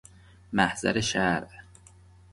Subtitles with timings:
[0.53, 1.47] محضر شرع